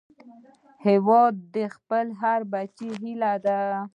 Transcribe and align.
هیواد 0.85 1.35
د 1.55 1.57
خپل 1.75 2.05
هر 2.21 2.39
بچي 2.53 2.89
هيله 3.01 3.33
ده 3.45 3.59